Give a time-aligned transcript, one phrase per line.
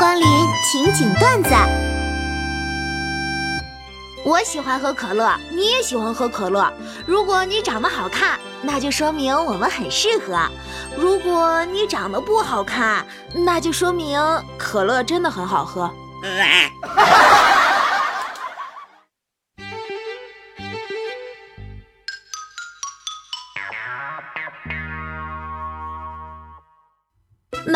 [0.00, 0.26] 光临
[0.64, 1.50] 情景段子。
[4.24, 6.72] 我喜欢喝可乐，你也喜欢喝可乐。
[7.04, 10.48] 如果你长得好看，那就说明我们很适合；
[10.96, 14.18] 如果你长得不好看，那就说明
[14.56, 15.90] 可乐真的很好喝。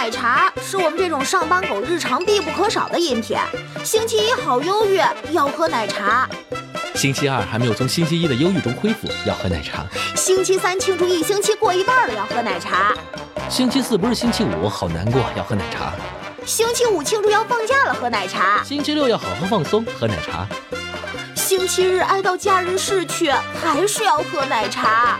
[0.00, 3.36] 奶茶是我们这种上班狗日常必不可少的饮品。
[3.82, 5.00] 星期一好忧郁，
[5.32, 6.24] 要喝奶茶；
[6.94, 9.80] 星期二还没有从星期一的忧郁中恢复，要喝奶茶；
[10.14, 12.94] 星期三庆祝一星期过一半了，要喝奶茶；
[13.50, 15.90] 星期四不是星期五，好难过，要喝奶茶；
[16.46, 20.46] 星期五庆祝要放假了，喝奶茶；星期六要好好放松，喝奶茶；
[21.34, 25.18] 星期日哀悼假日逝去，还是要喝奶茶。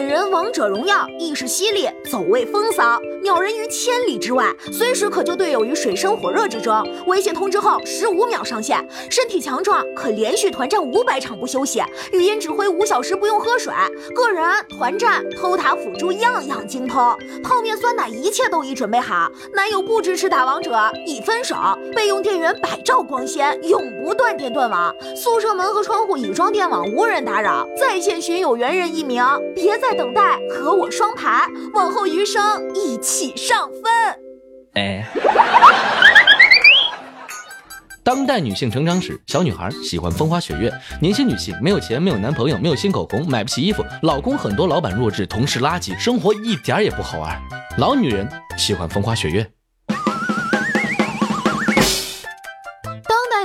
[0.00, 6.82] 本人王者荣耀意识犀利，走位风骚，秒人于千里之外，随时可救队友于水深火热之中。
[7.06, 11.82] 微信通知后十五秒上线，身体强壮，可连续团战五百场不休息，
[12.14, 13.74] 语音指挥五小时不用喝水。
[14.14, 17.14] 个人团战偷塔辅助样样精通，
[17.44, 19.30] 泡面酸奶一切都已准备好。
[19.52, 21.54] 男友不支持打王者，已分手。
[21.94, 24.94] 备用电源百兆光纤，永不断电断网。
[25.14, 27.68] 宿舍门和窗户已装电网，无人打扰。
[27.78, 29.22] 在线寻有缘人一名，
[29.54, 29.89] 别再。
[29.90, 32.40] 在等待和我双排，往后余生
[32.76, 33.82] 一起上分。
[34.74, 35.04] 哎，
[38.04, 47.36] 当代女性成长史：小女孩喜欢风花雪月，年轻女性没有钱，没有男朋友，没有新口红，买不起衣服，老公很多，老板弱智，同事垃圾，生活一点也不好玩。
[47.76, 49.44] 老女人喜欢风花雪月。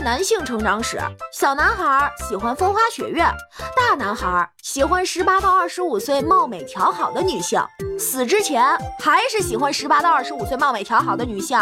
[0.05, 0.99] 男性成长史：
[1.33, 3.23] 小男孩喜欢风花雪月，
[3.75, 7.59] 大男孩喜欢十八到二十五岁貌美调好的女性，
[7.97, 8.63] 死之前
[8.99, 11.57] 还是喜欢十八到二十五岁貌美调好的女性。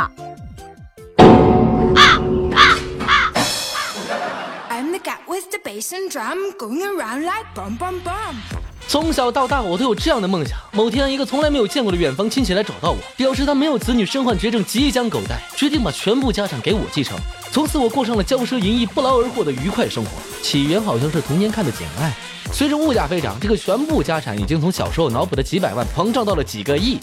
[8.88, 10.58] 从小到大，我都有这样的梦想。
[10.72, 17.18] 某天，一个从来没有见过的远方亲戚来找到我，表示他没有子女，身患绝症，即将狗带，决定把全部家产给我继承。
[17.52, 20.12] 从此，我过上了骄奢淫逸、不劳而获的愉快生活。
[20.42, 22.16] 起源好像是童年看的《简爱》，
[22.54, 26.98] 随着物价飞涨，这个全部家产已经从小时候脑补的几百万膨胀到了几个亿。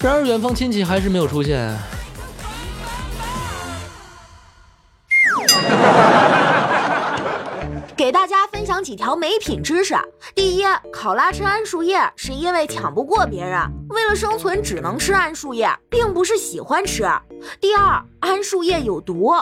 [0.00, 1.78] 然而，远方亲戚还是没有出现。
[8.10, 9.94] 给大家分享几条美品知识：
[10.34, 13.60] 第一，考拉吃桉树叶是因为抢不过别人，
[13.90, 17.08] 为了生存只能吃桉树叶，并不是喜欢吃。
[17.60, 19.32] 第二，桉树叶有毒。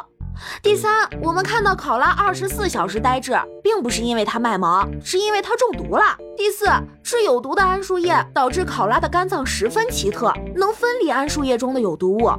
[0.63, 6.15] 第三，我们看到考拉二十四小时呆滞，并不是因为它卖萌，是因为它中毒了。
[6.37, 6.67] 第四，
[7.03, 12.31] 吃有毒的桉树叶导致考拉的肝脏十分奇特，能分离桉树叶中的有毒物。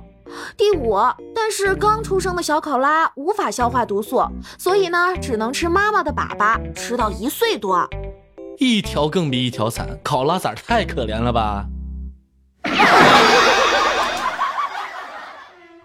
[0.58, 0.98] 第五，
[1.36, 4.24] 但是刚出生的小考拉无法消化毒素，
[4.58, 7.88] 所以呢，只能吃妈妈的粑粑，吃到一岁多。
[8.58, 11.66] 一条更比一条惨，考拉崽太可怜了吧！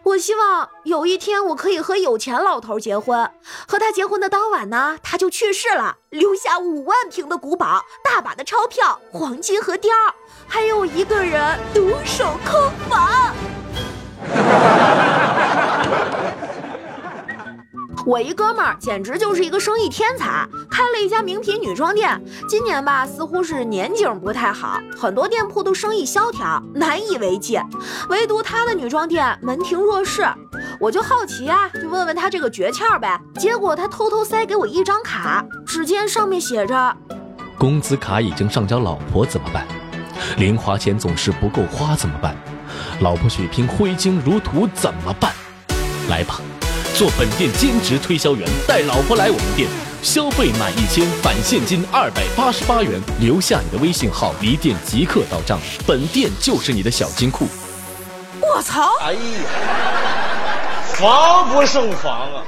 [0.02, 3.30] 我希望有一天我可以和有钱老头结婚，
[3.66, 9.88] 和他结婚的当晚呢，他就去世了，留下五万平的古堡、大把的钞票、黄金和貂，
[10.46, 13.34] 还有一个人独守空房。
[18.06, 22.22] 我一哥们儿简直就是一个生意天才，开了一家名品女装店。
[22.46, 27.58] 今年吧，似乎是年景不太好，很多店铺都生意萧条，难以为继。
[28.10, 30.22] 唯独他的女装店门庭若市，
[30.78, 33.18] 我就好奇啊，就问问他这个诀窍呗。
[33.38, 36.94] 结果他偷偷塞给我一张卡，只见上面写着：
[37.56, 39.66] 工资卡已经上交，老婆怎么办？
[40.36, 42.36] 零花钱总是不够花怎么办？
[43.00, 45.32] 老婆血拼挥金如土怎么办？
[46.08, 46.40] 来吧。
[46.96, 49.68] 做本店兼职推销员，带老婆来我们店，
[50.00, 57.48] 消费满一千返现金二百八十八元，留下你的微信号，离店即刻到账，本店就是你的小金库。
[58.40, 58.92] 我操！
[59.00, 59.18] 哎呀，
[60.94, 62.42] 防不胜防啊！